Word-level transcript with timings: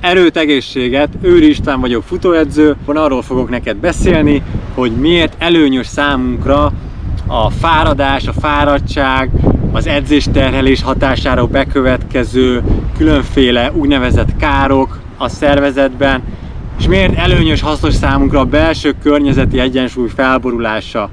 Erőt, 0.00 0.36
egészséget, 0.36 1.08
Őri 1.22 1.48
István 1.48 1.80
vagyok 1.80 2.02
futóedző, 2.02 2.76
arról 2.86 3.22
fogok 3.22 3.50
neked 3.50 3.76
beszélni, 3.76 4.42
hogy 4.74 4.92
miért 4.92 5.34
előnyös 5.38 5.86
számunkra 5.86 6.72
a 7.26 7.50
fáradás, 7.50 8.26
a 8.26 8.32
fáradtság, 8.32 9.30
az 9.72 9.86
edzésterhelés 9.86 10.82
hatására 10.82 11.46
bekövetkező 11.46 12.62
különféle 12.96 13.72
úgynevezett 13.72 14.36
károk 14.36 15.00
a 15.18 15.28
szervezetben, 15.28 16.22
és 16.78 16.86
miért 16.86 17.18
előnyös, 17.18 17.60
hasznos 17.60 17.94
számunkra 17.94 18.40
a 18.40 18.44
belső 18.44 18.94
környezeti 19.02 19.58
egyensúly 19.58 20.08
felborulása. 20.08 21.10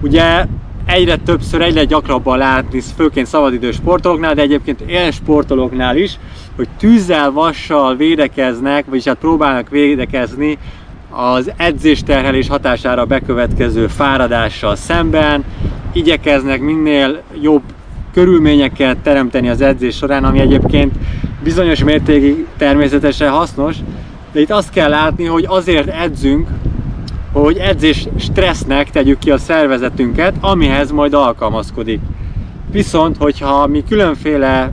Ugye 0.00 0.46
egyre 0.86 1.16
többször, 1.16 1.60
egyre 1.60 1.84
gyakrabban 1.84 2.38
látni, 2.38 2.80
főként 2.96 3.26
szabadidős 3.26 3.74
sportolóknál, 3.74 4.34
de 4.34 4.42
egyébként 4.42 4.80
élsportolóknál 4.80 5.96
is, 5.96 6.18
hogy 6.56 6.68
tűzzel, 6.78 7.30
vassal 7.30 7.96
védekeznek, 7.96 8.84
vagyis 8.88 9.04
hát 9.04 9.16
próbálnak 9.16 9.68
védekezni 9.68 10.58
az 11.10 11.52
edzésterhelés 11.56 12.48
hatására 12.48 13.04
bekövetkező 13.04 13.86
fáradással 13.86 14.76
szemben, 14.76 15.44
igyekeznek 15.92 16.60
minél 16.60 17.22
jobb 17.40 17.62
körülményeket 18.12 18.96
teremteni 18.98 19.48
az 19.48 19.60
edzés 19.60 19.96
során, 19.96 20.24
ami 20.24 20.38
egyébként 20.38 20.94
bizonyos 21.42 21.84
mértékig 21.84 22.46
természetesen 22.56 23.30
hasznos, 23.30 23.76
de 24.32 24.40
itt 24.40 24.50
azt 24.50 24.70
kell 24.70 24.88
látni, 24.88 25.24
hogy 25.24 25.44
azért 25.48 25.88
edzünk, 25.88 26.48
hogy 27.32 27.56
edzés 27.56 28.08
stressznek 28.18 28.90
tegyük 28.90 29.18
ki 29.18 29.30
a 29.30 29.38
szervezetünket, 29.38 30.34
amihez 30.40 30.90
majd 30.90 31.14
alkalmazkodik. 31.14 32.00
Viszont, 32.70 33.16
hogyha 33.16 33.66
mi 33.66 33.84
különféle 33.88 34.72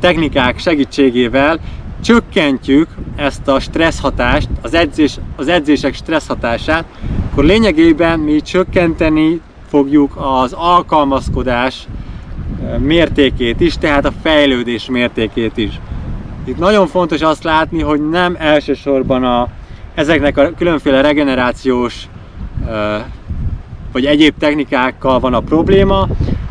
technikák 0.00 0.58
segítségével 0.58 1.60
csökkentjük 2.00 2.88
ezt 3.16 3.48
a 3.48 3.60
stressz 3.60 4.00
hatást, 4.00 4.48
az, 4.62 4.74
edzés, 4.74 5.18
az 5.36 5.48
edzések 5.48 5.94
stressz 5.94 6.26
hatását, 6.26 6.84
akkor 7.30 7.44
lényegében 7.44 8.18
mi 8.18 8.40
csökkenteni 8.40 9.40
fogjuk 9.68 10.16
az 10.16 10.52
alkalmazkodás 10.52 11.86
mértékét 12.78 13.60
is, 13.60 13.78
tehát 13.78 14.04
a 14.04 14.12
fejlődés 14.22 14.86
mértékét 14.90 15.56
is. 15.56 15.80
Itt 16.44 16.58
nagyon 16.58 16.86
fontos 16.86 17.20
azt 17.20 17.44
látni, 17.44 17.80
hogy 17.80 18.08
nem 18.08 18.36
elsősorban 18.38 19.24
a, 19.24 19.48
ezeknek 19.94 20.38
a 20.38 20.52
különféle 20.56 21.00
regenerációs 21.00 22.08
vagy 23.92 24.04
egyéb 24.04 24.34
technikákkal 24.38 25.20
van 25.20 25.34
a 25.34 25.40
probléma, 25.40 26.06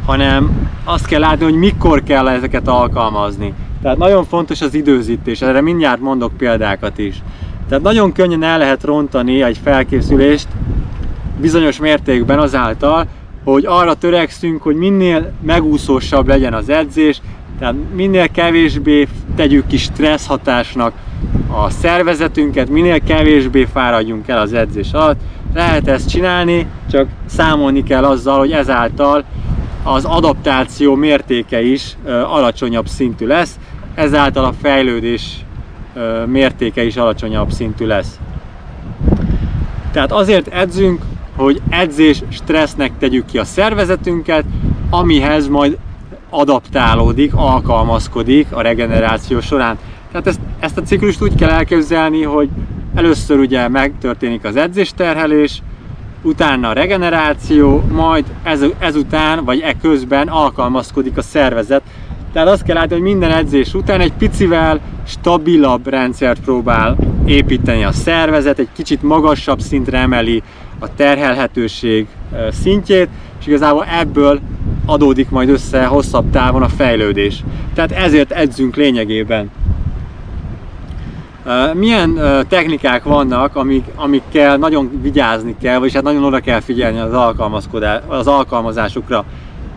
hanem 0.10 0.70
azt 0.84 1.06
kell 1.06 1.20
látni, 1.20 1.44
hogy 1.44 1.56
mikor 1.56 2.04
kell 2.04 2.28
ezeket 2.28 2.68
alkalmazni. 2.68 3.54
Tehát 3.82 3.98
nagyon 3.98 4.26
fontos 4.26 4.62
az 4.62 4.74
időzítés, 4.74 5.42
erre 5.42 5.62
mindjárt 5.62 6.02
mondok 6.02 6.38
példákat 6.38 6.98
is. 6.98 7.16
Tehát 7.68 7.84
nagyon 7.84 8.12
könnyen 8.12 8.44
el 8.44 8.58
lehet 8.58 8.84
rontani 8.84 9.42
egy 9.42 9.60
felkészülést 9.64 10.48
bizonyos 11.40 11.80
mértékben 11.80 12.40
azáltal, 12.40 13.06
hogy 13.44 13.66
arra 13.66 13.94
törekszünk, 13.94 14.62
hogy 14.62 14.76
minél 14.76 15.32
megúszósabb 15.42 16.28
legyen 16.28 16.54
az 16.54 16.70
edzés, 16.70 17.22
tehát 17.60 17.76
minél 17.96 18.28
kevésbé 18.28 19.08
tegyük 19.36 19.68
ki 19.68 19.78
stressz 19.78 20.28
hatásnak 20.28 20.94
a 21.48 21.70
szervezetünket, 21.70 22.70
minél 22.70 23.00
kevésbé 23.00 23.68
fáradjunk 23.74 24.28
el 24.28 24.38
az 24.38 24.54
edzés 24.54 24.92
alatt. 24.92 25.20
Lehet 25.54 25.88
ezt 25.88 26.10
csinálni, 26.10 26.66
csak 26.92 27.08
számolni 27.26 27.84
kell 27.84 28.04
azzal, 28.04 28.40
hogy 28.40 28.52
ezáltal 28.52 29.24
az 29.84 30.06
adaptáció 30.06 30.96
mértéke 30.96 31.62
is 31.62 31.98
alacsonyabb 32.06 32.88
szintű 32.88 33.26
lesz, 33.26 33.60
ezáltal 33.96 34.46
a 34.46 34.54
fejlődés 34.62 35.46
mértéke 36.26 36.84
is 36.84 36.96
alacsonyabb 36.96 37.52
szintű 37.52 37.86
lesz. 37.86 38.20
Tehát 39.92 40.12
azért 40.12 40.48
edzünk, 40.48 41.02
hogy 41.36 41.62
edzés 41.70 42.24
stressznek 42.30 42.92
tegyük 42.98 43.26
ki 43.26 43.38
a 43.38 43.44
szervezetünket, 43.44 44.44
amihez 44.90 45.48
majd 45.48 45.78
adaptálódik, 46.30 47.34
alkalmazkodik 47.36 48.48
a 48.52 48.62
regeneráció 48.62 49.40
során. 49.40 49.78
Tehát 50.12 50.28
ezt, 50.28 50.40
ezt 50.60 50.78
a 50.78 50.82
ciklust 50.82 51.22
úgy 51.22 51.36
kell 51.36 51.50
elképzelni, 51.50 52.24
hogy 52.24 52.50
először 52.96 53.40
ugye 53.40 53.68
megtörténik 53.68 54.44
az 54.44 54.56
edzésterhelés, 54.56 55.62
utána 56.22 56.70
a 56.70 56.74
regeneráció, 56.74 57.84
majd 57.92 58.26
ez, 58.44 58.66
ezután, 58.80 59.46
vagy 59.46 59.60
e 59.60 59.74
közben 59.82 60.28
alkalmazkodik 60.28 61.18
a 61.18 61.22
szervezet. 61.22 61.82
Tehát 62.34 62.48
azt 62.48 62.64
kell 62.64 62.76
látni, 62.76 62.94
hogy 62.94 63.04
minden 63.04 63.32
edzés 63.32 63.74
után 63.74 64.00
egy 64.00 64.14
picivel 64.14 64.80
stabilabb 65.08 65.88
rendszert 65.88 66.40
próbál 66.40 66.98
építeni 67.26 67.84
a 67.84 67.92
szervezet, 67.92 68.60
egy 68.60 68.68
kicsit 68.76 69.02
magasabb 69.02 69.60
szintre 69.60 69.98
emeli 69.98 70.44
a 70.80 70.96
terhelhetőség 70.96 72.08
szintjét, 72.52 73.10
és 73.40 73.48
igazából 73.48 73.86
ebből 74.00 74.40
adódik 74.86 75.30
majd 75.30 75.50
össze 75.50 75.86
hosszabb 75.86 76.30
távon 76.30 76.62
a 76.62 76.70
fejlődés. 76.70 77.44
Tehát 77.74 77.92
ezért 77.92 78.32
edzünk 78.32 78.76
lényegében. 78.76 79.52
Milyen 81.74 82.20
technikák 82.48 83.04
vannak, 83.04 83.56
amik, 83.56 83.86
amikkel 83.96 84.58
nagyon 84.58 85.00
vigyázni 85.02 85.56
kell, 85.62 85.78
vagyis 85.78 85.94
hát 85.94 86.04
nagyon 86.04 86.24
oda 86.24 86.40
kell 86.40 86.60
figyelni 86.60 87.00
az, 87.00 87.14
alkalmazkodás, 87.14 88.02
az 88.08 88.28
alkalmazásukra. 88.28 89.26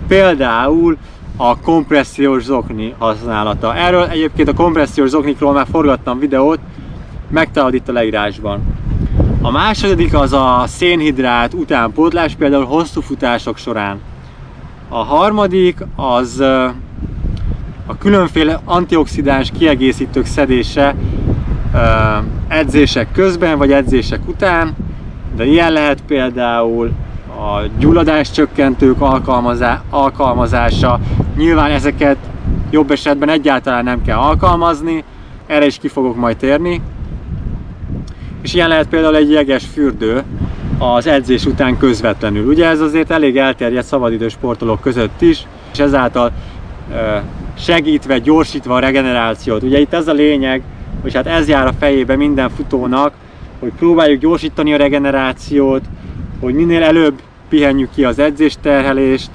Például 0.09 0.97
a 1.37 1.59
kompressziós 1.61 2.43
zokni 2.43 2.95
használata. 2.99 3.77
Erről 3.77 4.05
egyébként 4.05 4.49
a 4.49 4.55
kompressziós 4.55 5.09
zoknikról 5.09 5.53
már 5.53 5.67
forgattam 5.71 6.19
videót, 6.19 6.59
megtalad 7.31 7.75
itt 7.75 7.89
a 7.89 7.93
leírásban. 7.93 8.61
A 9.43 9.51
második 9.51 10.15
az 10.15 10.33
a 10.33 10.65
szénhidrát 10.67 11.55
utánpótlás, 11.55 12.35
például 12.35 12.65
hosszú 12.65 13.01
futások 13.01 13.57
során. 13.57 14.01
A 14.89 15.03
harmadik 15.03 15.79
az 15.97 16.41
a 17.87 17.99
különféle 17.99 18.61
antioxidáns 18.65 19.51
kiegészítők 19.59 20.27
szedése 20.27 20.95
edzések 22.49 23.13
közben 23.13 23.59
vagy 23.59 23.73
edzések 23.73 24.21
után, 24.29 24.77
de 25.37 25.45
ilyen 25.45 25.73
lehet 25.73 26.03
például 26.07 26.91
a 27.29 27.61
gyulladás 27.79 28.31
csökkentők 28.31 29.01
alkalmazása. 29.91 31.01
Nyilván 31.37 31.71
ezeket 31.71 32.17
jobb 32.71 32.91
esetben 32.91 33.29
egyáltalán 33.29 33.85
nem 33.85 34.03
kell 34.03 34.19
alkalmazni, 34.19 35.05
erre 35.47 35.67
is 35.67 35.79
ki 35.79 35.89
fogok 35.89 36.17
majd 36.17 36.37
térni. 36.37 36.81
És 38.43 38.55
ilyen 38.55 38.69
lehet 38.69 38.89
például 38.89 39.17
egy 39.17 39.31
jeges 39.31 39.65
fürdő 39.73 40.23
az 40.79 41.07
edzés 41.07 41.45
után 41.45 41.77
közvetlenül. 41.77 42.47
Ugye 42.47 42.67
ez 42.67 42.81
azért 42.81 43.11
elég 43.11 43.37
elterjedt 43.37 43.87
szabadidős 43.87 44.33
sportolók 44.33 44.81
között 44.81 45.21
is, 45.21 45.47
és 45.73 45.79
ezáltal 45.79 46.31
segítve, 47.59 48.19
gyorsítva 48.19 48.75
a 48.75 48.79
regenerációt. 48.79 49.63
Ugye 49.63 49.81
itt 49.81 49.93
ez 49.93 50.09
a 50.09 50.13
lényeg, 50.13 50.63
hogy 51.03 51.15
hát 51.15 51.27
ez 51.27 51.49
jár 51.49 51.67
a 51.67 51.73
fejébe 51.79 52.17
minden 52.17 52.51
futónak, 52.51 53.13
hogy 53.59 53.73
próbáljuk 53.79 54.21
gyorsítani 54.21 54.75
a 54.75 54.77
regenerációt, 54.77 55.83
hogy 56.41 56.55
minél 56.55 56.83
előbb 56.83 57.21
pihenjük 57.49 57.91
ki 57.95 58.05
az 58.05 58.19
edzésterhelést, 58.19 59.31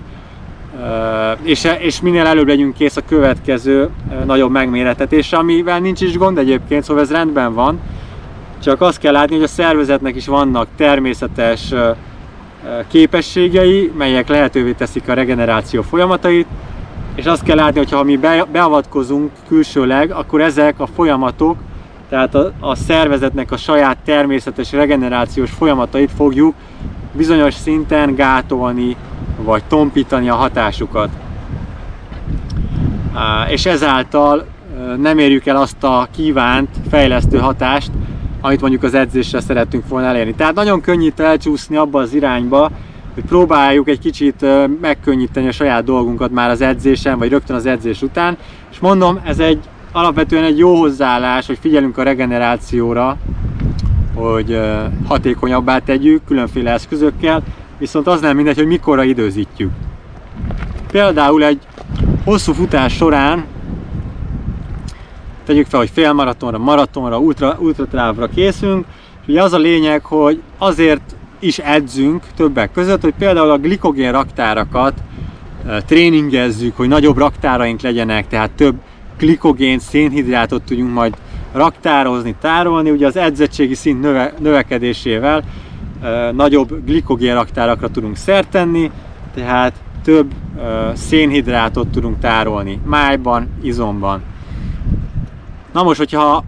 és, 1.43 1.67
és 1.79 2.01
minél 2.01 2.25
előbb 2.25 2.47
legyünk 2.47 2.73
kész 2.73 2.97
a 2.97 3.01
következő 3.07 3.89
nagyobb 4.25 4.51
megméretetésre, 4.51 5.37
amivel 5.37 5.79
nincs 5.79 6.01
is 6.01 6.17
gond 6.17 6.37
egyébként, 6.37 6.83
szóval 6.83 7.03
ez 7.03 7.11
rendben 7.11 7.53
van, 7.53 7.79
csak 8.63 8.81
azt 8.81 8.99
kell 8.99 9.11
látni, 9.11 9.35
hogy 9.35 9.43
a 9.43 9.47
szervezetnek 9.47 10.15
is 10.15 10.27
vannak 10.27 10.67
természetes 10.75 11.73
képességei, 12.87 13.91
melyek 13.97 14.27
lehetővé 14.27 14.71
teszik 14.71 15.09
a 15.09 15.13
regeneráció 15.13 15.81
folyamatait, 15.81 16.47
és 17.17 17.25
azt 17.25 17.43
kell 17.43 17.55
látni, 17.55 17.77
hogy 17.77 17.91
ha 17.91 18.03
mi 18.03 18.19
beavatkozunk 18.51 19.31
külsőleg, 19.47 20.11
akkor 20.11 20.41
ezek 20.41 20.79
a 20.79 20.87
folyamatok, 20.87 21.57
tehát 22.09 22.35
a, 22.35 22.51
a 22.59 22.75
szervezetnek 22.75 23.51
a 23.51 23.57
saját 23.57 23.97
természetes 24.05 24.71
regenerációs 24.71 25.51
folyamatait 25.51 26.11
fogjuk 26.15 26.55
bizonyos 27.11 27.53
szinten 27.53 28.15
gátolni, 28.15 28.95
vagy 29.41 29.63
tompítani 29.63 30.29
a 30.29 30.35
hatásukat. 30.35 31.09
És 33.49 33.65
ezáltal 33.65 34.45
nem 34.97 35.17
érjük 35.17 35.45
el 35.45 35.55
azt 35.55 35.83
a 35.83 36.07
kívánt 36.15 36.69
fejlesztő 36.89 37.37
hatást, 37.37 37.91
amit 38.41 38.61
mondjuk 38.61 38.83
az 38.83 38.93
edzésre 38.93 39.39
szerettünk 39.39 39.87
volna 39.87 40.07
elérni. 40.07 40.33
Tehát 40.33 40.55
nagyon 40.55 40.81
könnyű 40.81 41.09
elcsúszni 41.15 41.75
abba 41.75 41.99
az 41.99 42.13
irányba, 42.13 42.71
hogy 43.17 43.25
próbáljuk 43.25 43.87
egy 43.89 43.99
kicsit 43.99 44.45
megkönnyíteni 44.81 45.47
a 45.47 45.51
saját 45.51 45.83
dolgunkat 45.83 46.31
már 46.31 46.49
az 46.49 46.61
edzésen, 46.61 47.17
vagy 47.17 47.29
rögtön 47.29 47.55
az 47.55 47.65
edzés 47.65 48.01
után. 48.01 48.37
És 48.71 48.79
mondom, 48.79 49.19
ez 49.23 49.39
egy 49.39 49.59
alapvetően 49.91 50.43
egy 50.43 50.57
jó 50.57 50.75
hozzáállás, 50.75 51.47
hogy 51.47 51.57
figyelünk 51.61 51.97
a 51.97 52.03
regenerációra, 52.03 53.17
hogy 54.15 54.59
hatékonyabbá 55.07 55.79
tegyük 55.79 56.23
különféle 56.25 56.71
eszközökkel, 56.71 57.43
viszont 57.77 58.07
az 58.07 58.21
nem 58.21 58.35
mindegy, 58.35 58.57
hogy 58.57 58.67
mikorra 58.67 59.03
időzítjük. 59.03 59.71
Például 60.91 61.43
egy 61.43 61.59
hosszú 62.23 62.53
futás 62.53 62.95
során 62.95 63.45
tegyük 65.45 65.65
fel, 65.65 65.79
hogy 65.79 65.89
félmaratonra, 65.93 66.57
maratonra, 66.57 67.19
ultra, 67.19 67.57
ultratávra 67.59 68.27
készünk, 68.27 68.85
és 69.21 69.27
ugye 69.27 69.43
az 69.43 69.53
a 69.53 69.57
lényeg, 69.57 70.05
hogy 70.05 70.41
azért 70.57 71.15
is 71.39 71.57
edzünk 71.57 72.23
többek 72.35 72.71
között, 72.71 73.01
hogy 73.01 73.13
például 73.17 73.49
a 73.49 73.57
glikogén 73.57 74.11
raktárakat 74.11 74.93
tréningezzük, 75.85 76.77
hogy 76.77 76.87
nagyobb 76.87 77.17
raktáraink 77.17 77.81
legyenek, 77.81 78.27
tehát 78.27 78.51
több 78.51 78.75
glikogén, 79.17 79.79
szénhidrátot 79.79 80.63
tudjunk 80.63 80.93
majd 80.93 81.17
raktározni, 81.51 82.35
tárolni, 82.41 82.89
ugye 82.89 83.07
az 83.07 83.17
edzettségi 83.17 83.73
szint 83.73 84.01
növe, 84.01 84.33
növekedésével 84.39 85.43
e, 86.01 86.31
nagyobb 86.31 86.85
glikogén 86.85 87.33
raktárakra 87.33 87.89
tudunk 87.89 88.15
szert 88.15 88.49
tenni, 88.49 88.91
tehát 89.33 89.73
több 90.03 90.31
e, 90.31 90.95
szénhidrátot 90.95 91.87
tudunk 91.87 92.19
tárolni 92.19 92.79
májban, 92.85 93.47
izomban. 93.61 94.21
Na 95.73 95.83
most, 95.83 95.97
hogyha 95.97 96.43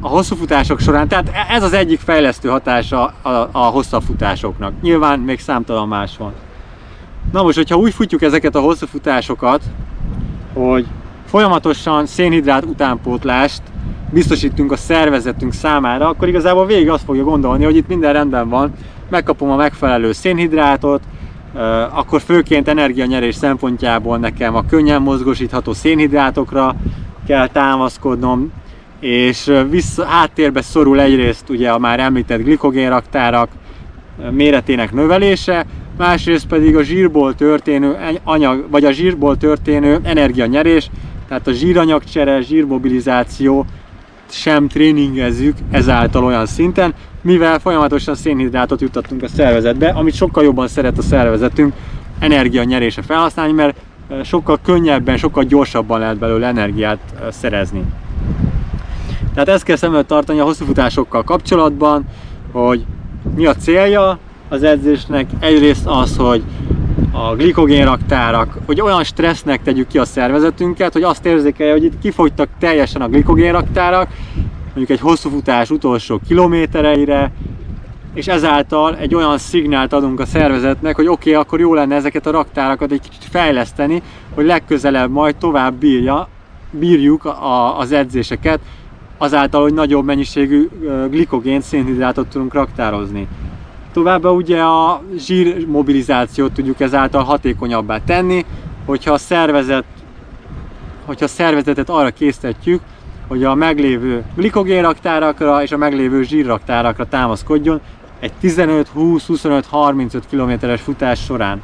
a 0.00 0.08
hosszú 0.08 0.36
futások 0.36 0.80
során, 0.80 1.08
tehát 1.08 1.28
e, 1.32 1.54
ez 1.54 1.62
az 1.62 1.72
egyik 1.72 2.00
fejlesztő 2.00 2.48
hatása 2.48 3.14
a, 3.22 3.28
a 3.52 3.58
hosszabb 3.58 4.02
futásoknak. 4.02 4.72
Nyilván 4.82 5.18
még 5.18 5.40
számtalan 5.40 5.88
más 5.88 6.16
van. 6.16 6.32
Na 7.32 7.42
most, 7.42 7.56
hogyha 7.56 7.76
úgy 7.76 7.94
futjuk 7.94 8.22
ezeket 8.22 8.54
a 8.54 8.60
hosszú 8.60 8.86
futásokat, 8.86 9.62
hogy 10.52 10.86
folyamatosan 11.26 12.06
szénhidrát 12.06 12.64
utánpótlást 12.64 13.62
biztosítunk 14.10 14.72
a 14.72 14.76
szervezetünk 14.76 15.52
számára, 15.52 16.08
akkor 16.08 16.28
igazából 16.28 16.66
végig 16.66 16.90
azt 16.90 17.04
fogja 17.04 17.24
gondolni, 17.24 17.64
hogy 17.64 17.76
itt 17.76 17.88
minden 17.88 18.12
rendben 18.12 18.48
van, 18.48 18.72
megkapom 19.08 19.50
a 19.50 19.56
megfelelő 19.56 20.12
szénhidrátot, 20.12 21.02
akkor 21.90 22.20
főként 22.20 22.68
energianyerés 22.68 23.34
szempontjából 23.34 24.18
nekem 24.18 24.54
a 24.54 24.64
könnyen 24.66 25.02
mozgosítható 25.02 25.72
szénhidrátokra 25.72 26.74
kell 27.26 27.46
támaszkodnom, 27.46 28.52
és 29.00 29.52
vissza, 29.70 30.04
háttérbe 30.04 30.62
szorul 30.62 31.00
egyrészt 31.00 31.48
ugye 31.48 31.70
a 31.70 31.78
már 31.78 32.00
említett 32.00 32.42
glikogénraktárak 32.42 33.48
méretének 34.30 34.92
növelése, 34.92 35.66
másrészt 35.98 36.46
pedig 36.46 36.76
a 36.76 36.82
zsírból 36.82 37.34
történő 37.34 37.96
anyag, 38.24 38.66
vagy 38.70 38.84
a 38.84 38.92
zsírból 38.92 39.36
történő 39.36 39.98
energianyerés, 40.02 40.90
tehát 41.28 41.46
a 41.46 41.52
zsíranyagcsere, 41.52 42.40
zsírmobilizáció 42.40 43.66
sem 44.28 44.68
tréningezzük 44.68 45.56
ezáltal 45.70 46.24
olyan 46.24 46.46
szinten, 46.46 46.94
mivel 47.22 47.58
folyamatosan 47.58 48.14
szénhidrátot 48.14 48.80
juttattunk 48.80 49.22
a 49.22 49.28
szervezetbe, 49.28 49.88
amit 49.88 50.14
sokkal 50.14 50.44
jobban 50.44 50.68
szeret 50.68 50.98
a 50.98 51.02
szervezetünk 51.02 51.74
energianyerése 52.18 53.02
felhasználni, 53.02 53.52
mert 53.52 53.76
sokkal 54.24 54.58
könnyebben, 54.62 55.16
sokkal 55.16 55.44
gyorsabban 55.44 55.98
lehet 55.98 56.18
belőle 56.18 56.46
energiát 56.46 56.98
szerezni. 57.30 57.82
Tehát 59.36 59.50
ezt 59.50 59.64
kell 59.64 59.76
szem 59.76 60.06
tartani 60.06 60.38
a 60.38 60.44
hosszúfutásokkal 60.44 61.24
kapcsolatban, 61.24 62.04
hogy 62.52 62.84
mi 63.34 63.46
a 63.46 63.54
célja 63.54 64.18
az 64.48 64.62
edzésnek. 64.62 65.26
Egyrészt 65.40 65.86
az, 65.86 66.16
hogy 66.16 66.42
a 67.12 67.34
glikogénraktárak, 67.34 68.58
hogy 68.66 68.80
olyan 68.80 69.04
stressznek 69.04 69.62
tegyük 69.62 69.86
ki 69.86 69.98
a 69.98 70.04
szervezetünket, 70.04 70.92
hogy 70.92 71.02
azt 71.02 71.26
érzékelje, 71.26 71.72
hogy 71.72 71.84
itt 71.84 71.98
kifogytak 71.98 72.48
teljesen 72.58 73.02
a 73.02 73.08
glikogénraktárak, 73.08 74.08
mondjuk 74.64 74.90
egy 74.90 75.00
hosszú 75.00 75.30
futás 75.30 75.70
utolsó 75.70 76.20
kilométereire, 76.26 77.32
és 78.14 78.26
ezáltal 78.26 78.96
egy 78.96 79.14
olyan 79.14 79.38
szignált 79.38 79.92
adunk 79.92 80.20
a 80.20 80.26
szervezetnek, 80.26 80.96
hogy 80.96 81.06
oké, 81.06 81.30
okay, 81.30 81.42
akkor 81.42 81.60
jó 81.60 81.74
lenne 81.74 81.94
ezeket 81.94 82.26
a 82.26 82.30
raktárakat 82.30 82.92
egy 82.92 83.00
kicsit 83.00 83.30
fejleszteni, 83.30 84.02
hogy 84.34 84.46
legközelebb 84.46 85.10
majd 85.10 85.36
tovább 85.36 85.74
bírja, 85.74 86.28
bírjuk 86.70 87.24
a, 87.24 87.78
az 87.78 87.92
edzéseket, 87.92 88.60
azáltal, 89.18 89.62
hogy 89.62 89.74
nagyobb 89.74 90.04
mennyiségű 90.04 90.68
glikogén, 91.10 91.60
szénhidrátot 91.60 92.26
tudunk 92.26 92.54
raktározni. 92.54 93.28
Továbbá 93.92 94.28
ugye 94.28 94.62
a 94.62 95.02
zsír 95.18 95.66
mobilizációt 95.66 96.52
tudjuk 96.52 96.80
ezáltal 96.80 97.22
hatékonyabbá 97.22 98.00
tenni, 98.04 98.44
hogyha 98.84 99.12
a 99.12 99.18
szervezet 99.18 99.84
hogyha 101.06 101.24
a 101.24 101.28
szervezetet 101.28 101.88
arra 101.88 102.10
késztetjük, 102.10 102.80
hogy 103.28 103.44
a 103.44 103.54
meglévő 103.54 104.24
glikogénraktárakra 104.34 105.62
és 105.62 105.72
a 105.72 105.76
meglévő 105.76 106.22
zsírraktárakra 106.22 107.06
támaszkodjon 107.06 107.80
egy 108.20 108.32
15-20-25-35 108.42 110.20
kilométeres 110.28 110.80
futás 110.80 111.24
során. 111.24 111.62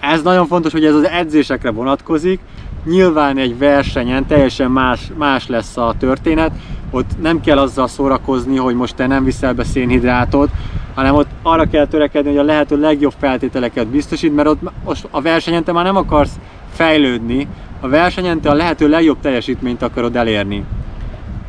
Ez 0.00 0.22
nagyon 0.22 0.46
fontos, 0.46 0.72
hogy 0.72 0.84
ez 0.84 0.94
az 0.94 1.08
edzésekre 1.08 1.70
vonatkozik, 1.70 2.40
Nyilván 2.86 3.38
egy 3.38 3.58
versenyen 3.58 4.26
teljesen 4.26 4.70
más, 4.70 5.10
más 5.16 5.46
lesz 5.46 5.76
a 5.76 5.94
történet, 5.98 6.50
ott 6.90 7.10
nem 7.20 7.40
kell 7.40 7.58
azzal 7.58 7.88
szórakozni, 7.88 8.56
hogy 8.56 8.74
most 8.74 8.94
te 8.94 9.06
nem 9.06 9.24
viszel 9.24 9.54
be 9.54 9.64
szénhidrátot, 9.64 10.50
hanem 10.94 11.14
ott 11.14 11.28
arra 11.42 11.64
kell 11.64 11.86
törekedni, 11.86 12.30
hogy 12.30 12.38
a 12.38 12.42
lehető 12.42 12.80
legjobb 12.80 13.12
feltételeket 13.18 13.86
biztosít, 13.86 14.34
mert 14.34 14.48
ott 14.48 14.60
most 14.84 15.08
a 15.10 15.20
versenyen 15.20 15.64
te 15.64 15.72
már 15.72 15.84
nem 15.84 15.96
akarsz 15.96 16.38
fejlődni, 16.72 17.48
a 17.80 17.88
versenyen 17.88 18.40
te 18.40 18.50
a 18.50 18.54
lehető 18.54 18.88
legjobb 18.88 19.20
teljesítményt 19.20 19.82
akarod 19.82 20.16
elérni. 20.16 20.64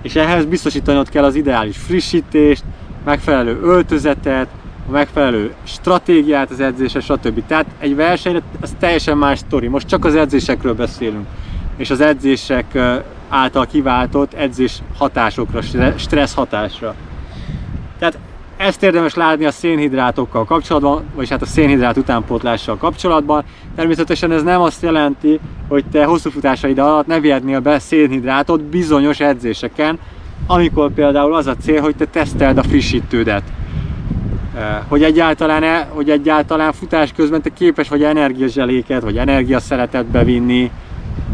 És 0.02 0.16
ehhez 0.16 0.46
biztosítanod 0.46 1.10
kell 1.10 1.24
az 1.24 1.36
ideális 1.36 1.78
frissítést, 1.78 2.64
megfelelő 3.06 3.60
öltözetet, 3.62 4.48
a 4.88 4.92
megfelelő 4.92 5.54
stratégiát 5.64 6.52
az 6.52 6.60
edzésre, 6.60 7.00
stb. 7.00 7.46
Tehát 7.48 7.66
egy 7.80 7.96
versenyre 7.96 8.42
az 8.62 8.76
teljesen 8.80 9.18
más 9.18 9.40
sztori. 9.40 9.68
Most 9.68 9.88
csak 9.88 10.06
az 10.06 10.16
edzésekről 10.16 10.74
beszélünk, 10.74 11.26
és 11.78 11.90
az 11.90 12.02
edzések 12.02 12.80
által 13.30 13.66
kiváltott 13.66 14.34
edzés 14.34 14.82
hatásokra, 14.98 15.62
stressz 15.96 16.34
hatásra. 16.34 16.96
Tehát 18.00 18.18
ezt 18.58 18.84
érdemes 18.84 19.14
látni 19.14 19.46
a 19.46 19.52
szénhidrátokkal 19.52 20.46
kapcsolatban, 20.46 21.04
vagyis 21.16 21.30
hát 21.30 21.42
a 21.42 21.46
szénhidrát 21.46 21.98
utánpótlással 21.98 22.78
kapcsolatban. 22.78 23.44
Természetesen 23.76 24.32
ez 24.32 24.44
nem 24.44 24.62
azt 24.62 24.82
jelenti, 24.82 25.40
hogy 25.68 25.86
te 25.92 26.06
hosszú 26.06 26.30
futásaid 26.30 26.78
alatt 26.78 27.08
ne 27.08 27.20
vihetnél 27.20 27.60
be 27.60 27.80
szénhidrátot 27.80 28.64
bizonyos 28.64 29.20
edzéseken, 29.20 30.00
amikor 30.48 30.94
például 30.94 31.36
az 31.36 31.48
a 31.48 31.56
cél, 31.56 31.82
hogy 31.82 31.96
te 31.96 32.06
teszteld 32.06 32.58
a 32.58 32.64
frissítődet 32.64 33.44
hogy 34.88 35.04
egyáltalán, 35.04 35.64
-e, 35.64 35.88
hogy 35.90 36.10
egyáltalán 36.10 36.74
futás 36.74 37.12
közben 37.16 37.42
te 37.42 37.50
képes 37.50 37.90
vagy 37.90 38.04
energiazseléket, 38.04 39.02
vagy 39.02 39.18
energiaszeletet 39.18 40.06
bevinni, 40.06 40.72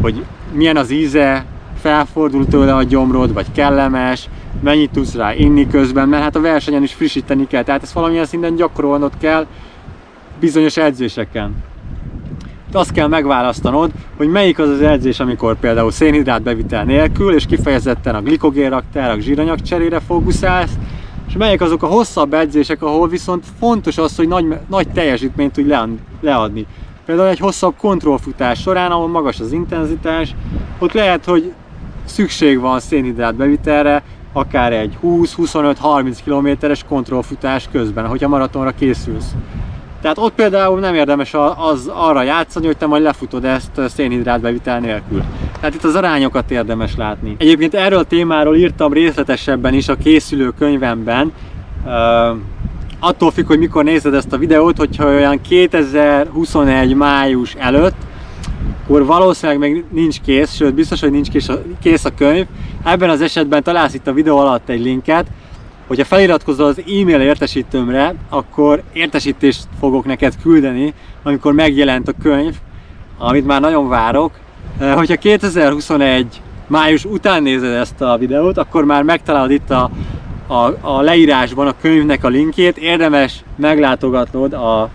hogy 0.00 0.24
milyen 0.52 0.76
az 0.76 0.90
íze, 0.90 1.44
felfordul 1.80 2.46
tőle 2.46 2.74
a 2.74 2.82
gyomrod, 2.82 3.32
vagy 3.32 3.46
kellemes, 3.52 4.28
mennyit 4.62 4.90
tudsz 4.90 5.14
rá 5.14 5.34
inni 5.34 5.66
közben, 5.66 6.08
mert 6.08 6.22
hát 6.22 6.36
a 6.36 6.40
versenyen 6.40 6.82
is 6.82 6.92
frissíteni 6.92 7.46
kell, 7.46 7.62
tehát 7.62 7.82
ezt 7.82 7.92
valamilyen 7.92 8.26
szinten 8.26 8.54
gyakorolnod 8.54 9.12
kell 9.20 9.46
bizonyos 10.40 10.76
edzéseken. 10.76 11.54
De 12.70 12.78
azt 12.78 12.92
kell 12.92 13.08
megválasztanod, 13.08 13.90
hogy 14.16 14.28
melyik 14.28 14.58
az 14.58 14.68
az 14.68 14.80
edzés, 14.80 15.20
amikor 15.20 15.56
például 15.56 15.90
szénhidrát 15.90 16.42
bevitel 16.42 16.84
nélkül, 16.84 17.34
és 17.34 17.46
kifejezetten 17.46 18.14
a 18.14 18.22
glikogénraktárak 18.22 19.20
zsíranyag 19.20 19.60
cserére 19.62 20.00
fókuszálsz, 20.00 20.72
és 21.34 21.40
melyek 21.40 21.60
azok 21.60 21.82
a 21.82 21.86
hosszabb 21.86 22.34
edzések, 22.34 22.82
ahol 22.82 23.08
viszont 23.08 23.44
fontos 23.58 23.98
az, 23.98 24.16
hogy 24.16 24.28
nagy, 24.28 24.46
nagy 24.68 24.88
teljesítményt 24.88 25.52
tudj 25.52 25.72
leadni. 26.20 26.66
Például 27.06 27.28
egy 27.28 27.38
hosszabb 27.38 27.74
kontrollfutás 27.76 28.60
során, 28.60 28.90
ahol 28.90 29.08
magas 29.08 29.40
az 29.40 29.52
intenzitás, 29.52 30.34
ott 30.78 30.92
lehet, 30.92 31.24
hogy 31.24 31.52
szükség 32.04 32.60
van 32.60 32.80
szénhidrát 32.80 33.34
bevitelre, 33.34 34.02
akár 34.32 34.72
egy 34.72 34.98
20-25-30 35.02 36.18
kilométeres 36.24 36.84
kontrollfutás 36.88 37.68
közben, 37.72 38.06
hogyha 38.06 38.28
maratonra 38.28 38.70
készülsz. 38.70 39.34
Tehát 40.00 40.18
ott 40.18 40.34
például 40.34 40.80
nem 40.80 40.94
érdemes 40.94 41.34
az 41.56 41.90
arra 41.94 42.22
játszani, 42.22 42.66
hogy 42.66 42.76
te 42.76 42.86
majd 42.86 43.02
lefutod 43.02 43.44
ezt 43.44 43.80
szénhidrátbevitel 43.88 44.80
nélkül. 44.80 45.22
Tehát 45.64 45.78
itt 45.78 45.88
az 45.88 45.94
arányokat 45.94 46.50
érdemes 46.50 46.96
látni. 46.96 47.36
Egyébként 47.38 47.74
erről 47.74 47.98
a 47.98 48.04
témáról 48.04 48.56
írtam 48.56 48.92
részletesebben 48.92 49.74
is 49.74 49.88
a 49.88 49.96
készülő 49.96 50.52
könyvemben. 50.58 51.32
Uh, 51.84 51.90
attól 52.98 53.30
függ, 53.30 53.46
hogy 53.46 53.58
mikor 53.58 53.84
nézed 53.84 54.14
ezt 54.14 54.32
a 54.32 54.38
videót, 54.38 54.76
hogyha 54.76 55.06
olyan 55.06 55.40
2021 55.40 56.94
május 56.94 57.54
előtt, 57.54 57.94
akkor 58.82 59.06
valószínűleg 59.06 59.60
még 59.60 59.84
nincs 59.90 60.20
kész, 60.20 60.54
sőt 60.54 60.74
biztos, 60.74 61.00
hogy 61.00 61.10
nincs 61.10 61.28
kész 61.28 61.48
a, 61.48 61.62
kész 61.82 62.04
a 62.04 62.14
könyv. 62.14 62.46
Ebben 62.84 63.10
az 63.10 63.20
esetben 63.20 63.62
találsz 63.62 63.94
itt 63.94 64.06
a 64.06 64.12
videó 64.12 64.38
alatt 64.38 64.68
egy 64.68 64.82
linket, 64.82 65.26
hogyha 65.86 66.04
feliratkozol 66.04 66.66
az 66.66 66.78
e-mail 66.78 67.20
értesítőmre, 67.20 68.14
akkor 68.28 68.82
értesítést 68.92 69.66
fogok 69.80 70.04
neked 70.04 70.34
küldeni, 70.42 70.94
amikor 71.22 71.52
megjelent 71.52 72.08
a 72.08 72.14
könyv, 72.22 72.54
amit 73.18 73.46
már 73.46 73.60
nagyon 73.60 73.88
várok. 73.88 74.42
Eh, 74.78 74.94
hogyha 74.94 75.16
2021 75.16 76.42
május 76.66 77.04
után 77.04 77.42
nézed 77.42 77.72
ezt 77.72 78.00
a 78.00 78.16
videót, 78.16 78.58
akkor 78.58 78.84
már 78.84 79.02
megtalálod 79.02 79.50
itt 79.50 79.70
a, 79.70 79.90
a, 80.46 80.72
a 80.80 81.00
leírásban 81.00 81.66
a 81.66 81.74
könyvnek 81.80 82.24
a 82.24 82.28
linkjét. 82.28 82.76
Érdemes 82.76 83.44
meglátogatnod 83.56 84.52
a 84.52 84.90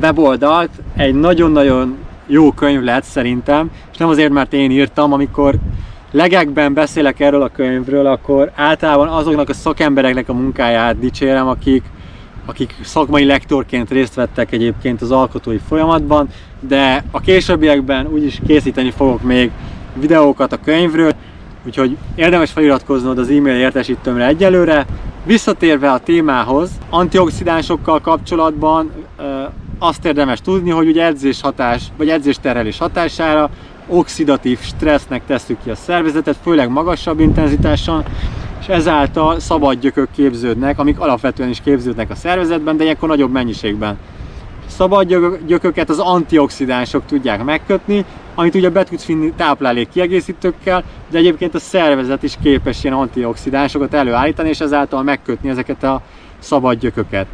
weboldalt. 0.00 0.70
Egy 0.96 1.14
nagyon-nagyon 1.14 1.96
jó 2.26 2.52
könyv 2.52 2.82
lett 2.82 3.04
szerintem, 3.04 3.70
és 3.92 3.96
nem 3.96 4.08
azért, 4.08 4.32
mert 4.32 4.52
én 4.52 4.70
írtam, 4.70 5.12
amikor 5.12 5.54
legekben 6.10 6.74
beszélek 6.74 7.20
erről 7.20 7.42
a 7.42 7.48
könyvről, 7.48 8.06
akkor 8.06 8.50
általában 8.54 9.08
azoknak 9.08 9.48
a 9.48 9.54
szakembereknek 9.54 10.28
a 10.28 10.32
munkáját 10.32 10.98
dicsérem, 10.98 11.48
akik, 11.48 11.82
akik 12.46 12.74
szakmai 12.82 13.24
lektorként 13.24 13.90
részt 13.90 14.14
vettek 14.14 14.52
egyébként 14.52 15.02
az 15.02 15.10
alkotói 15.10 15.58
folyamatban, 15.68 16.28
de 16.60 17.04
a 17.10 17.20
későbbiekben 17.20 18.06
úgyis 18.06 18.40
készíteni 18.46 18.90
fogok 18.90 19.22
még 19.22 19.50
videókat 19.94 20.52
a 20.52 20.60
könyvről, 20.64 21.12
úgyhogy 21.66 21.96
érdemes 22.14 22.50
feliratkoznod 22.50 23.18
az 23.18 23.30
e-mail 23.30 23.56
értesítőmre 23.56 24.26
egyelőre. 24.26 24.86
Visszatérve 25.24 25.90
a 25.92 25.98
témához, 25.98 26.70
antioxidánsokkal 26.90 28.00
kapcsolatban 28.00 28.90
azt 29.78 30.04
érdemes 30.04 30.40
tudni, 30.40 30.70
hogy 30.70 30.88
ugye 30.88 31.04
edzés 31.04 31.40
hatás, 31.40 31.82
vagy 31.96 32.08
edzés 32.08 32.36
terhelés 32.40 32.78
hatására 32.78 33.50
oxidatív 33.88 34.58
stressznek 34.60 35.22
tesszük 35.26 35.56
ki 35.64 35.70
a 35.70 35.74
szervezetet, 35.74 36.36
főleg 36.42 36.70
magasabb 36.70 37.20
intenzitáson, 37.20 38.04
és 38.66 38.72
ezáltal 38.72 39.40
szabad 39.40 39.80
gyökök 39.80 40.08
képződnek, 40.14 40.78
amik 40.78 41.00
alapvetően 41.00 41.48
is 41.48 41.60
képződnek 41.60 42.10
a 42.10 42.14
szervezetben, 42.14 42.76
de 42.76 42.82
ilyenkor 42.82 43.08
nagyobb 43.08 43.30
mennyiségben. 43.30 43.98
Szabad 44.66 45.06
gyököket 45.46 45.88
az 45.88 45.98
antioxidánsok 45.98 47.06
tudják 47.06 47.44
megkötni, 47.44 48.04
amit 48.34 48.54
ugye 48.54 48.70
be 48.70 48.84
tudsz 48.84 49.06
vinni 49.06 49.32
táplálék 49.36 49.88
kiegészítőkkel, 49.88 50.82
de 51.10 51.18
egyébként 51.18 51.54
a 51.54 51.58
szervezet 51.58 52.22
is 52.22 52.34
képes 52.42 52.84
ilyen 52.84 52.96
antioxidánsokat 52.96 53.94
előállítani, 53.94 54.48
és 54.48 54.60
ezáltal 54.60 55.02
megkötni 55.02 55.48
ezeket 55.48 55.82
a 55.82 56.02
szabad 56.38 56.78
gyököket 56.78 57.26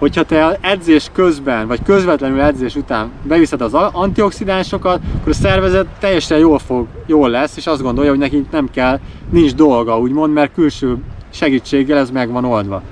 hogyha 0.00 0.22
te 0.22 0.58
edzés 0.60 1.10
közben, 1.12 1.66
vagy 1.66 1.82
közvetlenül 1.82 2.40
edzés 2.40 2.76
után 2.76 3.10
beviszed 3.22 3.60
az 3.60 3.74
antioxidánsokat, 3.74 5.00
akkor 5.16 5.32
a 5.32 5.34
szervezet 5.34 5.86
teljesen 5.98 6.38
jól 6.38 6.58
fog, 6.58 6.86
jól 7.06 7.28
lesz, 7.28 7.56
és 7.56 7.66
azt 7.66 7.82
gondolja, 7.82 8.10
hogy 8.10 8.18
neki 8.18 8.46
nem 8.50 8.70
kell, 8.70 8.98
nincs 9.30 9.54
dolga, 9.54 9.98
úgymond, 9.98 10.32
mert 10.32 10.54
külső 10.54 10.96
segítséggel 11.30 11.98
ez 11.98 12.10
meg 12.10 12.30
van 12.30 12.44
oldva. 12.44 12.82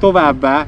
Továbbá 0.00 0.66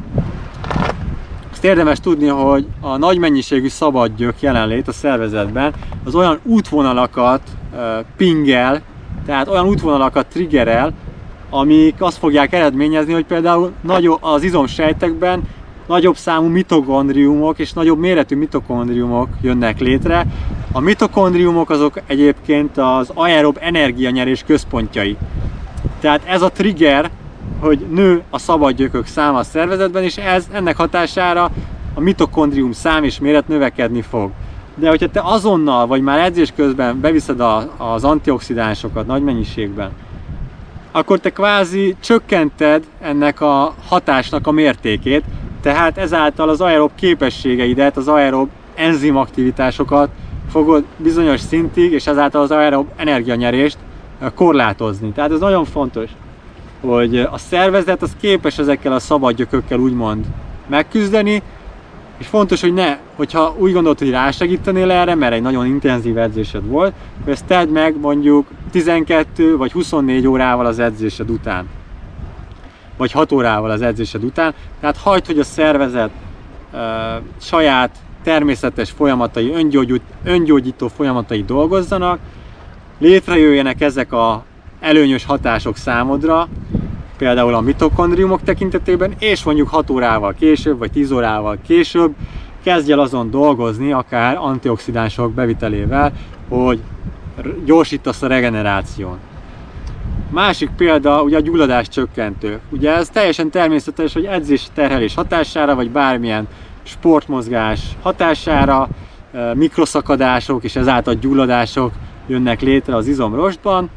azt 1.53 1.65
érdemes 1.65 2.01
tudni, 2.01 2.27
hogy 2.27 2.67
a 2.81 2.97
nagy 2.97 3.19
mennyiségű 3.19 3.69
szabad 3.69 4.11
gyök 4.17 4.41
jelenlét 4.41 4.89
a 4.89 4.93
szervezetben 4.93 5.73
az 6.05 6.15
olyan 6.15 6.39
útvonalakat 6.43 7.41
pingel, 8.17 8.83
tehát 9.27 9.49
olyan 9.49 9.67
útvonalakat 9.67 10.27
triggerel, 10.27 10.93
amik 11.51 11.95
azt 11.99 12.19
fogják 12.19 12.53
eredményezni, 12.53 13.12
hogy 13.12 13.25
például 13.25 13.73
nagy, 13.81 14.11
az 14.21 14.43
izomsejtekben 14.43 15.43
nagyobb 15.87 16.17
számú 16.17 16.47
mitokondriumok 16.47 17.59
és 17.59 17.73
nagyobb 17.73 17.99
méretű 17.99 18.37
mitokondriumok 18.37 19.29
jönnek 19.41 19.81
létre. 19.81 20.27
A 20.73 20.81
mitokondriumok 20.81 21.71
azok 21.71 22.01
egyébként 22.07 22.79
az 22.79 23.11
aerob 23.15 23.59
energianyerés 23.61 24.43
központjai. 24.47 25.17
Tehát 26.01 26.23
ez 26.25 26.43
a 26.43 26.49
trigger, 26.49 27.11
hogy 27.61 27.87
nő 27.91 28.23
a 28.31 28.39
szabad 28.39 28.73
gyökök 28.73 29.07
száma 29.07 29.39
a 29.39 29.43
szervezetben, 29.43 30.03
és 30.03 30.17
ez 30.17 30.49
ennek 30.53 30.77
hatására 30.77 31.51
a 31.95 32.01
mitokondrium 32.01 32.73
szám 32.73 33.05
és 33.05 33.19
méret 33.19 33.49
növekedni 33.49 34.03
fog. 34.03 34.31
De 34.75 34.89
hogyha 34.89 35.11
te 35.11 35.21
azonnal, 35.25 35.87
vagy 35.87 36.03
már 36.03 36.19
edzés 36.19 36.53
közben 36.57 37.01
beviszed 37.01 37.41
a, 37.41 37.73
az 37.77 38.05
antioxidánsokat 38.05 39.07
nagy 39.07 39.23
mennyiségben, 39.23 39.91
akkor 40.93 41.19
te 41.19 41.31
kvázi 41.31 41.97
csökkented 42.01 42.85
ennek 43.01 43.41
a 43.41 43.75
hatásnak 43.89 44.47
a 44.47 44.51
mértékét, 44.51 45.25
tehát 45.62 45.99
ezáltal 45.99 46.49
az 46.49 46.61
aerob 46.61 46.90
képességeidet, 46.95 47.97
az 47.97 48.09
aerob 48.09 48.49
enzimaktivitásokat 48.75 50.09
fogod 50.50 50.85
bizonyos 50.97 51.40
szintig, 51.40 51.92
és 51.92 52.07
ezáltal 52.07 52.42
az 52.42 52.50
aerob 52.50 52.88
energianyerést 52.97 53.78
korlátozni. 54.35 55.12
Tehát 55.12 55.33
ez 55.33 55.38
nagyon 55.38 55.64
fontos, 55.64 56.11
hogy 56.81 57.19
a 57.19 57.38
szervezet 57.38 58.02
az 58.02 58.16
képes 58.21 58.59
ezekkel 58.59 58.92
a 58.92 58.99
szabad 58.99 59.35
gyökökkel 59.35 59.78
úgymond 59.78 60.25
megküzdeni, 60.66 61.42
és 62.19 62.26
fontos, 62.26 62.61
hogy 62.61 62.75
ne, 62.75 62.99
hogyha 63.16 63.54
úgy 63.59 63.73
gondolod, 63.73 63.99
hogy 63.99 64.11
rásegítenél 64.11 64.90
erre, 64.90 65.14
mert 65.14 65.33
egy 65.33 65.42
nagyon 65.42 65.66
intenzív 65.66 66.19
edzésed 66.19 66.66
volt, 66.66 66.92
hogy 67.25 67.33
ezt 67.33 67.45
tedd 67.45 67.69
meg 67.69 68.00
mondjuk 68.00 68.47
12 68.71 69.57
vagy 69.57 69.73
24 69.73 70.26
órával 70.26 70.66
az 70.66 70.78
edzésed 70.78 71.31
után 71.31 71.66
vagy 72.96 73.12
6 73.12 73.32
órával 73.32 73.70
az 73.70 73.82
edzésed 73.82 74.25
után. 74.25 74.54
Tehát 74.80 74.96
hagyd, 74.96 75.26
hogy 75.26 75.38
a 75.38 75.44
szervezet 75.44 76.11
uh, 76.72 76.80
saját 77.40 77.90
természetes 78.22 78.90
folyamatai, 78.90 79.52
öngyógyít, 79.52 80.02
öngyógyító 80.25 80.88
folyamatai 80.88 81.44
dolgozzanak, 81.44 82.18
létrejöjjenek 82.99 83.80
ezek 83.80 84.12
a 84.12 84.44
előnyös 84.80 85.25
hatások 85.25 85.76
számodra, 85.76 86.49
például 87.16 87.54
a 87.54 87.61
mitokondriumok 87.61 88.42
tekintetében, 88.42 89.14
és 89.18 89.44
mondjuk 89.44 89.68
6 89.68 89.90
órával 89.90 90.34
később, 90.38 90.78
vagy 90.78 90.90
10 90.90 91.11
órával 91.11 91.58
később 91.66 92.14
kezdj 92.62 92.92
el 92.92 92.99
azon 92.99 93.30
dolgozni, 93.30 93.92
akár 93.92 94.37
antioxidánsok 94.37 95.32
bevitelével, 95.32 96.12
hogy 96.49 96.80
gyorsítasz 97.64 98.22
a 98.22 98.26
regeneráción. 98.26 99.18
Másik 100.33 100.71
példa 100.77 101.23
ugye 101.23 101.37
a 101.37 101.41
gyulladás 101.41 101.89
csökkentő. 101.89 102.61
Ugye 102.71 102.95
ez 102.95 103.09
teljesen 103.09 103.51
természetes, 103.51 104.12
hogy 104.12 104.25
edzés 104.25 104.67
terhelés 104.75 105.15
hatására, 105.15 105.75
vagy 105.75 105.91
bármilyen 105.91 106.49
sportmozgás 106.83 107.81
hatására 108.03 108.89
mikroszakadások 109.55 110.65
és 110.65 110.77
ezáltal 110.77 111.15
gyulladások 111.15 111.93
jönnek 112.27 112.61
létre 112.61 112.97
az 112.97 113.07
izomrostban, 113.07 113.91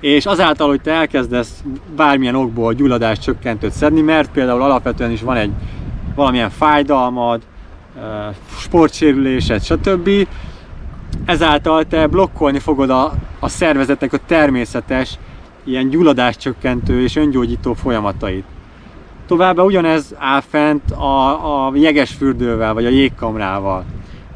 és 0.00 0.26
azáltal, 0.26 0.68
hogy 0.68 0.80
te 0.80 0.92
elkezdesz 0.92 1.62
bármilyen 1.96 2.34
okból 2.34 2.72
gyulladás 2.74 3.18
csökkentőt 3.18 3.72
szedni, 3.72 4.00
mert 4.00 4.30
például 4.30 4.62
alapvetően 4.62 5.10
is 5.10 5.22
van 5.22 5.36
egy 5.36 5.50
valamilyen 6.14 6.50
fájdalmad, 6.50 7.42
sportsérülésed, 8.58 9.62
stb., 9.62 10.10
ezáltal 11.24 11.84
te 11.84 12.06
blokkolni 12.06 12.58
fogod 12.58 12.90
a, 12.90 13.12
a 13.38 13.48
szervezetnek 13.48 14.12
a 14.12 14.18
természetes 14.26 15.18
ilyen 15.64 15.88
gyulladáscsökkentő 15.88 17.02
és 17.02 17.16
öngyógyító 17.16 17.72
folyamatait. 17.72 18.44
Továbbá 19.26 19.62
ugyanez 19.62 20.14
áll 20.18 20.40
fent 20.40 20.90
a, 20.90 21.66
a 21.66 21.72
jeges 21.74 22.10
fürdővel, 22.10 22.74
vagy 22.74 22.84
a 22.84 22.88
jégkamrával, 22.88 23.84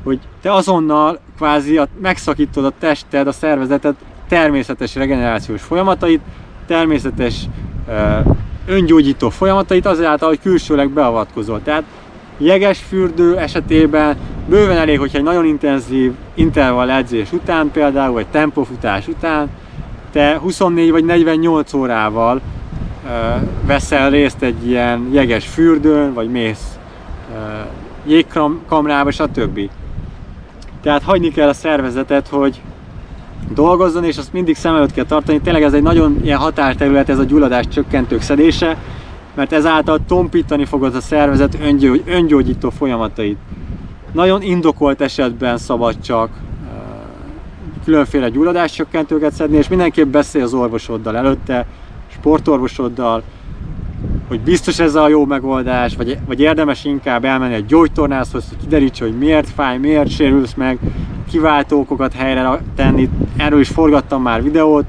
hogy 0.04 0.18
te 0.42 0.52
azonnal 0.52 1.18
kvázi 1.36 1.76
a, 1.76 1.88
megszakítod 2.00 2.64
a 2.64 2.72
tested, 2.78 3.26
a 3.26 3.32
szervezetet 3.32 3.94
természetes 4.28 4.94
regenerációs 4.94 5.62
folyamatait, 5.62 6.20
természetes 6.66 7.34
ö, 7.88 8.18
öngyógyító 8.66 9.30
folyamatait 9.30 9.86
azáltal, 9.86 10.28
hogy 10.28 10.40
külsőleg 10.40 10.90
beavatkozol. 10.90 11.62
Tehát 11.62 11.82
jeges 12.38 12.78
fürdő 12.78 13.38
esetében 13.38 14.16
bőven 14.48 14.76
elég, 14.76 14.98
hogyha 14.98 15.18
egy 15.18 15.24
nagyon 15.24 15.44
intenzív 15.44 16.12
intervall 16.34 16.90
edzés 16.90 17.32
után, 17.32 17.70
például, 17.70 18.12
vagy 18.12 18.26
tempofutás 18.26 19.08
után, 19.08 19.48
te 20.12 20.38
24 20.38 20.90
vagy 20.90 21.04
48 21.04 21.72
órával 21.72 22.40
uh, 23.04 23.10
veszel 23.66 24.10
részt 24.10 24.42
egy 24.42 24.66
ilyen 24.66 25.08
jeges 25.12 25.46
fürdőn, 25.46 26.14
vagy 26.14 26.30
mész 26.30 26.78
uh, 27.30 27.36
jégkamrába, 28.06 29.10
stb. 29.10 29.70
Tehát 30.82 31.02
hagyni 31.02 31.30
kell 31.30 31.48
a 31.48 31.52
szervezetet, 31.52 32.28
hogy 32.28 32.60
dolgozzon, 33.54 34.04
és 34.04 34.16
azt 34.16 34.32
mindig 34.32 34.56
szem 34.56 34.74
előtt 34.74 34.92
kell 34.92 35.04
tartani. 35.04 35.40
Tényleg 35.40 35.62
ez 35.62 35.72
egy 35.72 35.82
nagyon 35.82 36.20
ilyen 36.22 36.38
határterület, 36.38 37.08
ez 37.08 37.18
a 37.18 37.24
gyulladás 37.24 37.68
csökkentők 37.68 38.20
szedése, 38.20 38.76
mert 39.34 39.52
ezáltal 39.52 39.98
tompítani 40.06 40.64
fogod 40.64 40.94
a 40.94 41.00
szervezet 41.00 41.58
öngyógy, 41.62 42.02
öngyógyító 42.06 42.70
folyamatait. 42.70 43.38
Nagyon 44.14 44.42
indokolt 44.42 45.00
esetben 45.00 45.58
szabad 45.58 46.00
csak 46.00 46.30
különféle 47.84 48.28
gyulladáscsökkentőket 48.28 49.32
szedni, 49.32 49.56
és 49.56 49.68
mindenképp 49.68 50.08
beszélj 50.08 50.44
az 50.44 50.54
orvosoddal 50.54 51.16
előtte, 51.16 51.66
sportorvosoddal, 52.08 53.22
hogy 54.28 54.40
biztos 54.40 54.78
ez 54.78 54.94
a 54.94 55.08
jó 55.08 55.24
megoldás, 55.24 55.96
vagy, 55.96 56.18
vagy 56.26 56.40
érdemes 56.40 56.84
inkább 56.84 57.24
elmenni 57.24 57.54
egy 57.54 57.66
gyógytornászhoz, 57.66 58.48
hogy 58.48 58.58
kideríts, 58.58 59.00
hogy 59.00 59.18
miért 59.18 59.48
fáj, 59.48 59.78
miért 59.78 60.10
sérülsz 60.10 60.54
meg, 60.54 60.78
kiváltó 61.30 61.80
okokat 61.80 62.12
helyre 62.12 62.60
tenni. 62.76 63.08
Erről 63.36 63.60
is 63.60 63.68
forgattam 63.68 64.22
már 64.22 64.42
videót, 64.42 64.84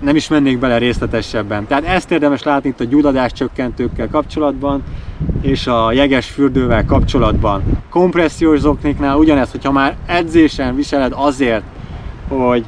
nem 0.00 0.16
is 0.16 0.28
mennék 0.28 0.58
bele 0.58 0.78
részletesebben. 0.78 1.66
Tehát 1.66 1.84
ezt 1.84 2.10
érdemes 2.10 2.42
látni 2.42 2.68
itt 2.68 2.80
a 2.80 2.84
gyulladás 2.84 3.32
csökkentőkkel 3.32 4.08
kapcsolatban, 4.08 4.82
és 5.40 5.66
a 5.66 5.92
jeges 5.92 6.26
fürdővel 6.26 6.84
kapcsolatban. 6.84 7.62
Kompressziós 7.90 8.58
zokniknál 8.58 9.16
ugyanez, 9.16 9.50
hogyha 9.50 9.72
már 9.72 9.96
edzésen 10.06 10.74
viseled 10.74 11.12
azért, 11.16 11.62
hogy 12.28 12.64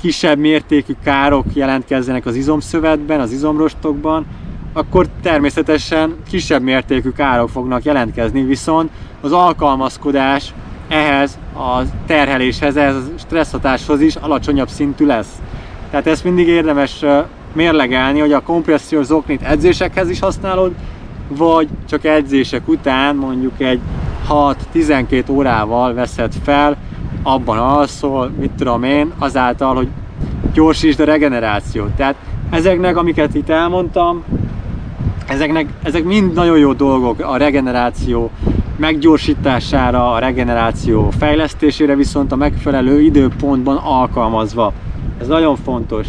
kisebb 0.00 0.38
mértékű 0.38 0.92
károk 1.04 1.44
jelentkezzenek 1.52 2.26
az 2.26 2.34
izomszövetben, 2.34 3.20
az 3.20 3.32
izomrostokban, 3.32 4.26
akkor 4.72 5.06
természetesen 5.22 6.16
kisebb 6.30 6.62
mértékű 6.62 7.10
károk 7.10 7.48
fognak 7.48 7.84
jelentkezni, 7.84 8.42
viszont 8.42 8.90
az 9.20 9.32
alkalmazkodás 9.32 10.54
ehhez 10.88 11.38
a 11.54 11.82
terheléshez, 12.06 12.76
ez 12.76 12.94
a 12.94 13.18
stresszhatáshoz 13.18 14.00
is 14.00 14.16
alacsonyabb 14.16 14.68
szintű 14.68 15.06
lesz. 15.06 15.42
Tehát 15.90 16.06
ezt 16.06 16.24
mindig 16.24 16.46
érdemes 16.46 17.04
mérlegelni, 17.52 18.20
hogy 18.20 18.32
a 18.32 18.40
kompressziós 18.40 19.06
zoknit 19.06 19.42
edzésekhez 19.42 20.10
is 20.10 20.20
használod, 20.20 20.74
vagy 21.36 21.68
csak 21.88 22.04
edzések 22.04 22.68
után 22.68 23.16
mondjuk 23.16 23.60
egy 23.60 23.80
6-12 24.74 25.30
órával 25.30 25.94
veszed 25.94 26.32
fel, 26.42 26.76
abban 27.22 27.58
alszol, 27.58 28.30
mit 28.38 28.50
tudom 28.50 28.82
én, 28.82 29.12
azáltal, 29.18 29.74
hogy 29.74 29.88
gyorsítsd 30.52 31.00
a 31.00 31.04
regenerációt. 31.04 31.90
Tehát 31.90 32.14
ezeknek, 32.50 32.96
amiket 32.96 33.34
itt 33.34 33.48
elmondtam, 33.48 34.24
ezeknek, 35.26 35.66
ezek 35.82 36.04
mind 36.04 36.32
nagyon 36.32 36.58
jó 36.58 36.72
dolgok 36.72 37.20
a 37.20 37.36
regeneráció 37.36 38.30
meggyorsítására, 38.76 40.12
a 40.12 40.18
regeneráció 40.18 41.10
fejlesztésére, 41.18 41.94
viszont 41.94 42.32
a 42.32 42.36
megfelelő 42.36 43.00
időpontban 43.00 43.76
alkalmazva. 43.76 44.72
Ez 45.20 45.26
nagyon 45.26 45.56
fontos. 45.56 46.06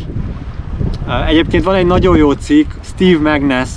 Egyébként 1.27 1.63
van 1.63 1.75
egy 1.75 1.85
nagyon 1.85 2.17
jó 2.17 2.31
cikk, 2.31 2.71
Steve 2.81 3.31
Magness 3.31 3.69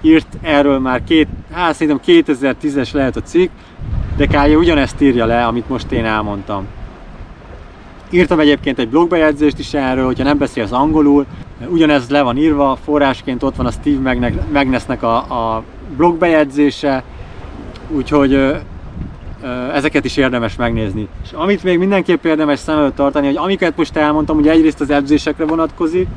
írt 0.00 0.26
erről 0.42 0.78
már 0.78 1.04
két, 1.04 1.28
hát 1.52 1.74
szerintem 1.74 2.00
2010-es 2.06 2.92
lehet 2.92 3.16
a 3.16 3.22
cikk, 3.22 3.50
de 4.16 4.26
Kálya 4.26 4.58
ugyanezt 4.58 5.00
írja 5.00 5.26
le, 5.26 5.46
amit 5.46 5.68
most 5.68 5.92
én 5.92 6.04
elmondtam. 6.04 6.66
Írtam 8.10 8.40
egyébként 8.40 8.78
egy 8.78 8.88
blogbejegyzést 8.88 9.58
is 9.58 9.74
erről, 9.74 10.06
hogyha 10.06 10.24
nem 10.24 10.38
beszélsz 10.38 10.72
angolul, 10.72 11.26
ugyanez 11.68 12.10
le 12.10 12.22
van 12.22 12.36
írva, 12.36 12.78
forrásként 12.84 13.42
ott 13.42 13.56
van 13.56 13.66
a 13.66 13.70
Steve 13.70 14.32
Magnessnek 14.52 15.02
a, 15.02 15.16
a 15.16 15.62
blogbejegyzése, 15.96 17.02
úgyhogy 17.90 18.56
ezeket 19.74 20.04
is 20.04 20.16
érdemes 20.16 20.56
megnézni. 20.56 21.08
És 21.24 21.32
amit 21.32 21.62
még 21.62 21.78
mindenképp 21.78 22.24
érdemes 22.24 22.58
szem 22.58 22.78
előtt 22.78 22.94
tartani, 22.94 23.26
hogy 23.26 23.36
amiket 23.36 23.76
most 23.76 23.96
elmondtam, 23.96 24.36
ugye 24.36 24.50
egyrészt 24.50 24.80
az 24.80 24.90
edzésekre 24.90 25.44
vonatkozik, 25.44 26.08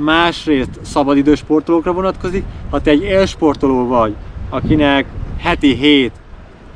másrészt 0.00 0.70
szabadidős 0.82 1.38
sportolókra 1.38 1.92
vonatkozik. 1.92 2.44
Ha 2.70 2.80
te 2.80 2.90
egy 2.90 3.02
élsportoló 3.02 3.86
vagy, 3.86 4.14
akinek 4.50 5.06
heti 5.38 5.74
7, 5.74 6.12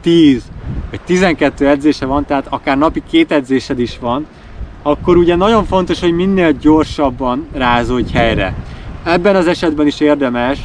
10 0.01 0.43
vagy 0.91 1.01
12 1.01 1.69
edzése 1.69 2.07
van, 2.07 2.25
tehát 2.25 2.47
akár 2.49 2.79
napi 2.79 3.03
két 3.11 3.33
edzésed 3.33 3.79
is 3.79 3.99
van, 3.99 4.27
akkor 4.83 5.17
ugye 5.17 5.37
nagyon 5.37 5.65
fontos, 5.65 6.01
hogy 6.01 6.13
minél 6.13 6.53
gyorsabban 6.53 7.47
rázódj 7.53 8.13
helyre. 8.13 8.55
Ebben 9.05 9.37
az 9.37 9.47
esetben 9.47 9.87
is 9.87 10.01
érdemes 10.01 10.61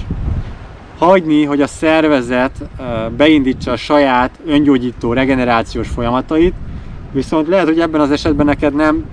hagyni, 0.98 1.44
hogy 1.44 1.62
a 1.62 1.68
szervezet 1.68 2.70
beindítsa 3.18 3.72
a 3.72 3.76
saját 3.76 4.40
öngyógyító 4.46 5.14
regenerációs 5.14 5.88
folyamatait, 5.88 6.54
viszont 7.12 7.48
lehet, 7.48 7.68
hogy 7.68 7.80
ebben 7.80 8.02
az 8.02 8.12
esetben 8.12 8.46
neked 8.46 8.76
nem 8.76 9.06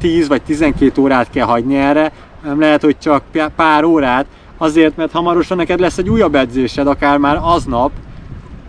10 0.00 0.28
vagy 0.28 0.42
12 0.42 1.00
órát 1.02 1.30
kell 1.30 1.46
hagyni 1.46 1.76
erre, 1.76 2.12
nem 2.44 2.60
lehet, 2.60 2.82
hogy 2.82 2.98
csak 2.98 3.22
pár 3.56 3.84
órát, 3.84 4.26
azért, 4.58 4.96
mert 4.96 5.12
hamarosan 5.12 5.56
neked 5.56 5.80
lesz 5.80 5.98
egy 5.98 6.08
újabb 6.08 6.34
edzésed, 6.34 6.86
akár 6.86 7.18
már 7.18 7.38
aznap, 7.42 7.90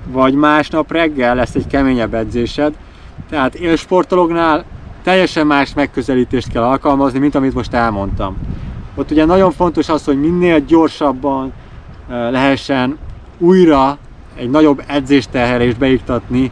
vagy 0.08 0.34
másnap 0.34 0.92
reggel 0.92 1.36
lesz 1.36 1.56
egy 1.56 1.68
keményebb 1.68 2.13
edzésed. 2.13 2.74
Tehát 3.30 3.56
élsportolóknál 3.56 4.63
teljesen 5.04 5.48
más 5.48 5.74
megközelítést 5.74 6.51
kell 6.51 6.63
alkalmazni, 6.63 7.20
mint 7.20 7.36
amit 7.36 7.54
most 7.54 7.74
elmondtam. 7.74 8.38
Ott 8.96 9.12
ugye 9.12 9.25
nagyon 9.25 9.51
fontos 9.51 9.90
az, 9.90 10.06
hogy 10.06 10.20
minél 10.20 10.60
gyorsabban 10.60 11.54
lehessen 12.08 12.98
újra 13.38 13.98
egy 14.36 14.50
nagyobb 14.50 14.84
edzésterhelést 14.88 15.78
beiktatni 15.78 16.51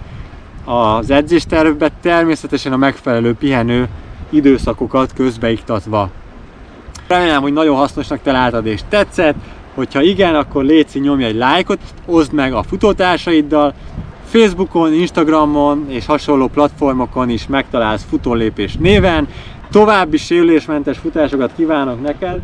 az 0.65 1.09
edzéstervbe, 1.09 1.89
természetesen 2.01 2.73
a 2.73 2.77
megfelelő 2.77 3.33
pihenő 3.33 3.87
időszakokat 4.29 5.13
közbeiktatva. 5.13 6.09
Remélem, 7.09 7.41
hogy 7.41 7.53
nagyon 7.53 7.75
hasznosnak 7.75 8.21
találtad 8.21 8.65
és 8.65 8.81
tetszett. 8.89 9.35
Hogyha 9.75 10.01
igen, 10.01 10.35
akkor 10.35 10.63
létszi 10.63 10.99
nyomj 10.99 11.23
egy 11.23 11.35
lájkot, 11.35 11.79
oszd 12.05 12.33
meg 12.33 12.53
a 12.53 12.63
futótársaiddal. 12.63 13.73
Facebookon, 14.25 14.93
Instagramon 14.93 15.85
és 15.89 16.05
hasonló 16.05 16.47
platformokon 16.47 17.29
is 17.29 17.47
megtalálsz 17.47 18.05
futólépés 18.09 18.75
néven. 18.75 19.27
További 19.71 20.17
sérülésmentes 20.17 20.97
futásokat 20.97 21.51
kívánok 21.55 22.01
neked, 22.01 22.39